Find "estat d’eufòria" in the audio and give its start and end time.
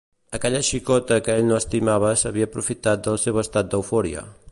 3.43-4.25